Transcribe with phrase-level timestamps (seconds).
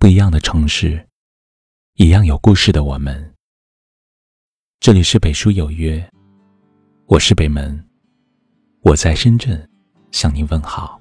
[0.00, 1.04] 不一样的城市，
[1.94, 3.34] 一样有故事的我们。
[4.78, 6.08] 这里是北书有约，
[7.06, 7.84] 我是北门，
[8.82, 9.68] 我在深圳
[10.12, 11.00] 向您问好。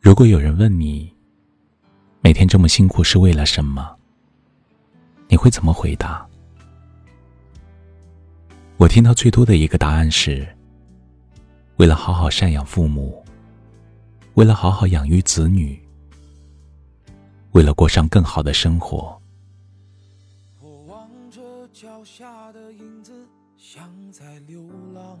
[0.00, 1.14] 如果有人问你，
[2.22, 3.94] 每天这么辛苦是为了什么？
[5.28, 6.26] 你会怎么回答？
[8.78, 10.48] 我听到最多的一个答案是：
[11.76, 13.22] 为了好好赡养父母。
[14.34, 15.80] 为了好好养育子女，
[17.52, 19.16] 为了过上更好的生活。
[20.60, 21.40] 我望着
[21.72, 23.12] 脚下的影子，
[23.56, 25.16] 像在流浪。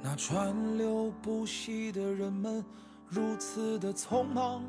[0.00, 2.64] 那川流不息的人们，
[3.08, 4.62] 如此的匆忙，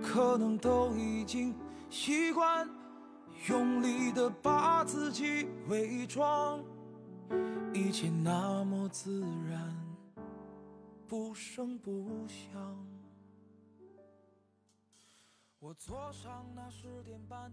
[0.00, 1.52] 可能都已经
[1.90, 2.68] 习惯
[3.48, 6.62] 用力的把自己伪装。
[7.72, 9.74] 一切那么自然，
[11.06, 12.76] 不声不响。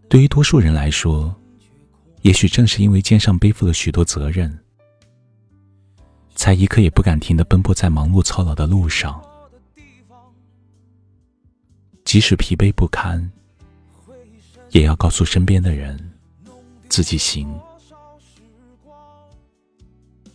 [0.08, 1.34] 对于多数人来说，
[2.22, 4.56] 也许正是因为肩上背负了许多责任，
[6.34, 9.20] 才一刻也不敢停的奔波在忙碌操劳的路上。
[12.04, 13.32] 即使疲惫不堪，
[14.70, 16.12] 也要告诉身边的人，
[16.88, 17.52] 自己行。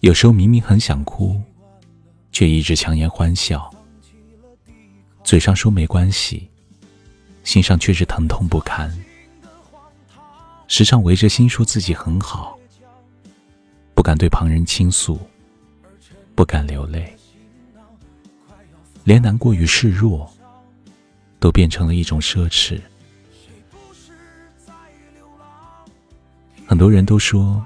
[0.02, 1.42] 有时候明明很想哭，
[2.32, 3.70] 却一直强颜欢笑，
[5.26, 6.50] 嘴上说没关系，
[7.44, 8.90] 心上却是疼痛不堪。
[10.70, 12.58] 时常围着心说自己很好，
[13.94, 15.20] 不敢对旁人倾诉，
[16.34, 17.14] 不敢流泪，
[19.04, 20.32] 连难过与示弱
[21.42, 22.80] 都变成了一种奢侈。
[26.66, 27.62] 很多人都说。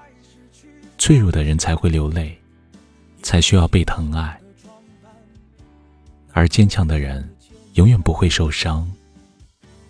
[1.04, 2.34] 脆弱的人才会流泪，
[3.22, 4.40] 才需要被疼爱；
[6.32, 7.30] 而坚强的人
[7.74, 8.90] 永远不会受伤，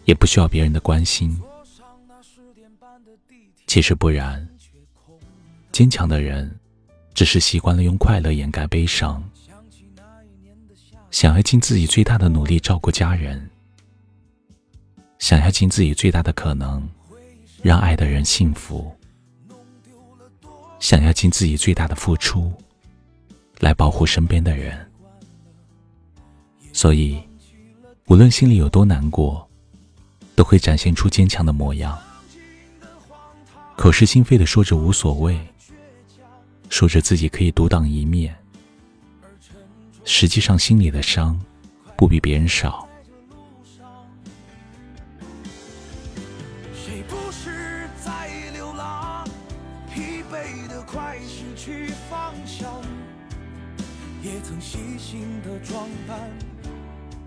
[0.05, 1.39] 也不需要别人的关心。
[3.67, 4.49] 其实不然，
[5.71, 6.51] 坚强的人
[7.13, 9.23] 只是习惯了用快乐掩盖悲伤，
[11.11, 13.51] 想要尽自己最大的努力照顾家人，
[15.19, 16.89] 想要尽自己最大的可能
[17.61, 18.91] 让爱的人幸福。
[20.83, 22.51] 想要尽自己最大的付出，
[23.61, 24.85] 来保护身边的人，
[26.73, 27.23] 所以
[28.07, 29.49] 无论心里有多难过，
[30.35, 31.97] 都会展现出坚强的模样。
[33.77, 35.39] 口是心非的说着无所谓，
[36.67, 38.35] 说着自己可以独当一面，
[40.03, 41.39] 实际上心里的伤
[41.95, 42.85] 不比别人少。
[50.94, 52.69] 快失去方向，
[54.21, 56.29] 也曾细心的装扮，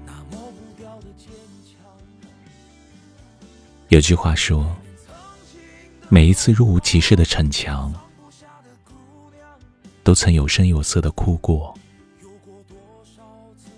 [0.05, 1.29] 那抹不掉的坚
[1.65, 1.81] 强。
[3.89, 4.77] 有句话说，
[6.09, 7.93] 每一次若无其事的逞强，
[10.05, 11.75] 都曾有声有色的哭过；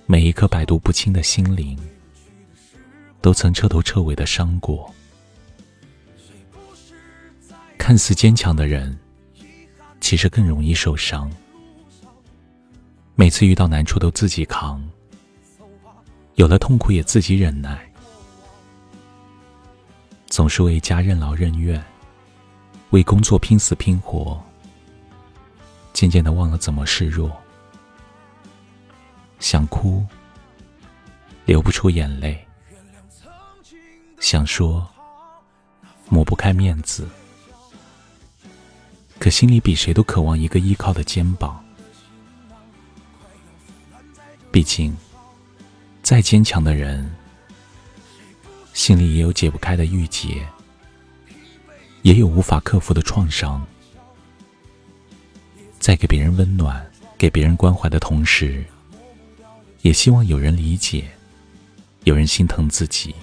[0.05, 1.79] 每一颗百毒不侵的心灵，
[3.23, 4.95] 都曾彻头彻尾的伤过。
[7.79, 8.95] 看似坚强的人。
[10.01, 11.31] 其实更容易受伤。
[13.15, 14.83] 每次遇到难处都自己扛，
[16.37, 17.91] 有了痛苦也自己忍耐，
[20.27, 21.85] 总是为家任劳任怨，
[22.91, 24.41] 为工作拼死拼活，
[25.93, 27.31] 渐渐的忘了怎么示弱。
[29.41, 30.05] 想哭，
[31.45, 32.35] 流不出眼泪；
[34.21, 34.89] 想说，
[36.09, 37.09] 抹不开面子。
[39.19, 41.63] 可心里比谁都渴望一个依靠的肩膀。
[44.51, 44.97] 毕竟，
[46.03, 47.11] 再坚强的人，
[48.73, 50.47] 心里也有解不开的郁结，
[52.03, 53.65] 也有无法克服的创伤。
[55.79, 56.85] 在给别人温暖、
[57.17, 58.65] 给别人关怀的同时，
[59.83, 61.11] 也希望有人理解，
[62.05, 63.15] 有人心疼自己。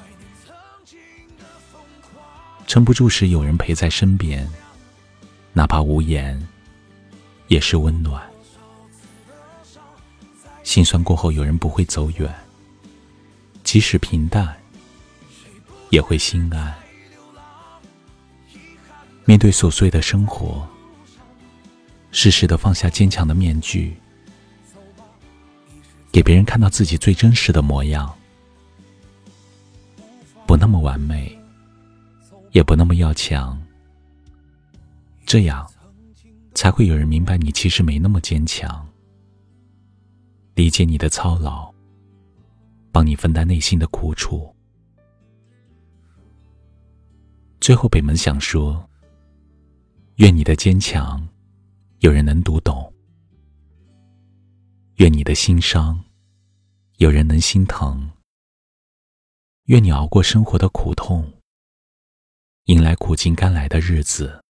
[2.67, 4.47] 撑不住时，有人陪在身边。
[5.57, 6.37] 哪怕无言，
[7.47, 8.21] 也是温暖。
[10.63, 12.35] 心酸过后，有人不会走远，
[13.63, 14.53] 即使平淡，
[15.91, 16.75] 也会心安。
[19.23, 20.67] 面对琐碎的生活，
[22.11, 23.95] 适时的放下坚强的面具，
[26.11, 28.13] 给别人看到自己最真实的模样。
[30.45, 31.33] 不那么完美，
[32.51, 33.57] 也不那么要强。
[35.25, 35.67] 这样，
[36.53, 38.87] 才会有人明白你其实没那么坚强。
[40.53, 41.73] 理解你的操劳，
[42.91, 44.55] 帮你分担内心的苦楚。
[47.59, 48.87] 最后，北门想说：
[50.17, 51.27] 愿你的坚强
[51.99, 52.93] 有人能读懂，
[54.97, 56.01] 愿你的心伤
[56.97, 58.09] 有人能心疼，
[59.65, 61.33] 愿你熬过生活的苦痛，
[62.65, 64.44] 迎来苦尽甘来的日子。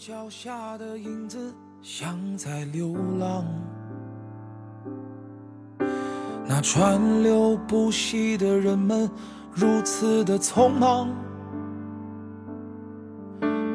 [0.00, 1.52] 脚下的影子
[1.82, 3.44] 像在流浪，
[6.48, 9.10] 那川流不息的人们
[9.52, 11.10] 如此的匆忙，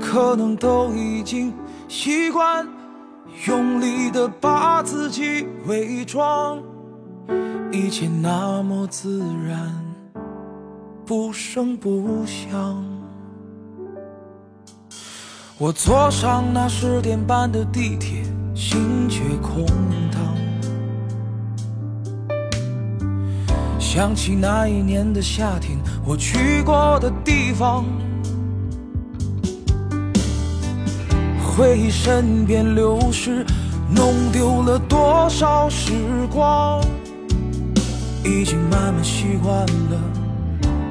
[0.01, 1.53] 可能都已经
[1.87, 2.67] 习惯
[3.45, 6.59] 用力的把自己伪装，
[7.71, 9.71] 一切那么自然，
[11.05, 12.94] 不声不响。
[15.57, 18.23] 我坐上那十点半的地铁，
[18.53, 19.65] 心却空
[20.11, 20.19] 荡。
[23.79, 27.85] 想起那一年的夏天，我去过的地方，
[31.39, 33.45] 回忆身边流逝，
[33.89, 35.93] 弄丢了多少时
[36.33, 36.83] 光。
[38.25, 40.01] 已经慢慢习惯了，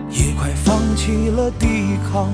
[0.09, 2.33] 也快放弃了抵抗。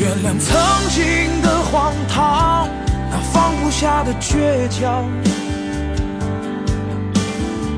[0.00, 0.58] 原谅曾
[0.88, 2.66] 经的荒唐，
[3.10, 5.04] 那放不下的倔强，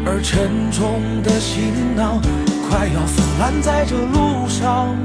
[0.07, 2.23] 而沉重的行囊
[2.71, 4.97] 快要腐烂在这路上。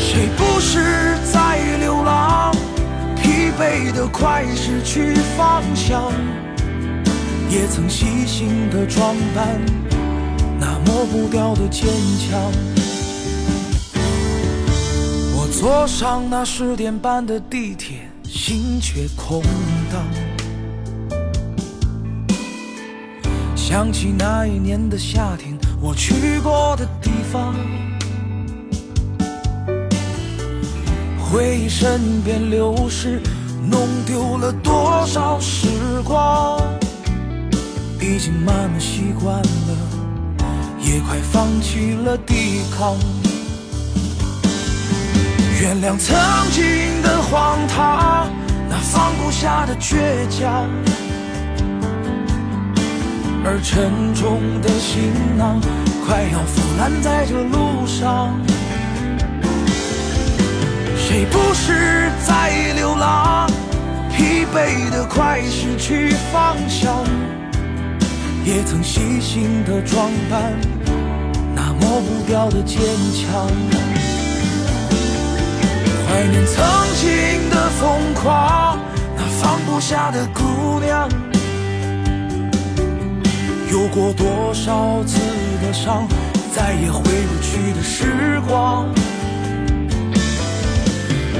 [0.00, 2.52] 谁不是在流浪？
[3.14, 6.10] 疲惫的快失去方向，
[7.48, 9.46] 也曾细心的装扮，
[10.58, 11.86] 那抹不掉的坚
[12.18, 12.75] 强。
[15.58, 19.42] 坐上那十点半的地铁，心却空
[19.90, 20.04] 荡。
[23.56, 27.54] 想起那一年的夏天，我去过的地方，
[31.18, 33.22] 回忆身边流逝，
[33.70, 35.68] 弄丢了多少时
[36.04, 36.60] 光。
[37.98, 40.38] 已经慢慢习惯了，
[40.82, 42.94] 也快放弃了抵抗。
[45.58, 46.14] 原谅曾
[46.50, 48.30] 经的荒唐，
[48.68, 49.96] 那放不下的倔
[50.28, 50.68] 强，
[53.42, 55.58] 而沉重的行囊
[56.06, 58.38] 快要腐烂在这路上。
[60.98, 63.50] 谁不是在流浪？
[64.14, 67.02] 疲惫的快失去方向，
[68.44, 70.52] 也曾细心的装扮，
[71.54, 72.78] 那抹不掉的坚
[73.14, 74.05] 强。
[76.28, 76.64] 念曾
[76.94, 78.78] 经的疯狂，
[79.16, 81.08] 那放不下的姑娘，
[83.70, 85.18] 有过多少次
[85.62, 86.06] 的伤，
[86.54, 88.86] 再也回不去的时光。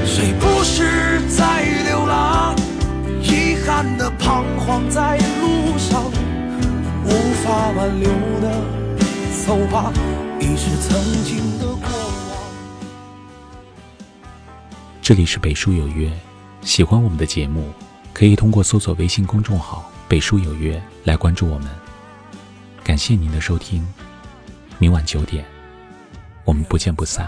[0.05, 2.55] 谁不是在流浪？
[3.21, 6.03] 遗憾的彷徨在路上，
[7.05, 7.09] 无
[7.43, 8.09] 法挽留
[8.41, 8.49] 的，
[9.45, 9.91] 走吧，
[10.39, 12.06] 已是曾经的过。
[15.07, 16.11] 这里是北书有约，
[16.63, 17.71] 喜欢我们的节目，
[18.13, 21.69] 可以通过搜索微信公众号“北书有约”来关注我们。
[22.83, 23.87] 感谢您的收听，
[24.77, 25.45] 明晚九点，
[26.43, 27.25] 我们不见不散。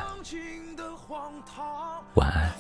[2.16, 2.52] 晚安。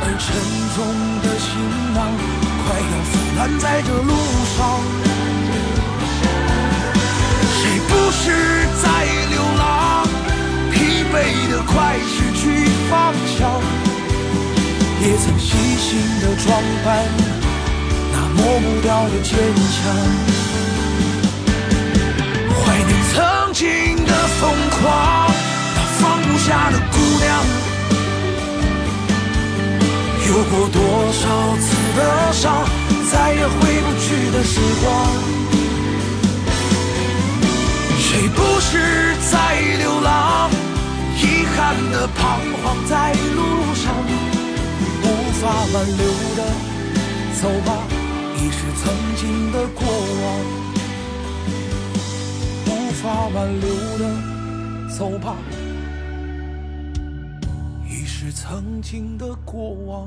[0.00, 0.34] 而沉
[0.72, 0.80] 重
[1.20, 1.60] 的行
[1.92, 2.08] 囊
[2.64, 4.14] 快要腐烂在这路
[4.56, 4.80] 上，
[15.54, 16.88] 也曾细心的装扮，
[18.12, 19.82] 那抹不掉的坚强。
[22.60, 23.14] 怀念曾
[23.52, 23.62] 经
[24.04, 25.30] 的疯狂，
[25.74, 27.26] 那放不下的姑娘，
[30.28, 30.78] 有过多
[31.12, 31.22] 少
[31.58, 32.00] 次的
[32.32, 32.42] 伤，
[33.10, 34.84] 再也回不去的时光。
[37.98, 39.34] 谁不是在
[39.78, 40.50] 流浪？
[41.16, 43.84] 遗憾的彷徨在路上，
[45.64, 46.04] 无法挽留
[46.36, 46.44] 的，
[47.40, 47.88] 走吧，
[48.36, 48.84] 已是曾
[49.16, 49.82] 经的过
[50.22, 50.24] 往。
[52.66, 53.02] 无法
[53.34, 53.66] 挽留
[53.98, 54.04] 的，
[54.94, 55.36] 走吧，
[57.88, 60.06] 已是曾经的过往。